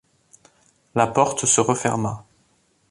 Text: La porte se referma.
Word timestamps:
La 0.95 1.05
porte 1.05 1.45
se 1.45 1.61
referma. 1.61 2.25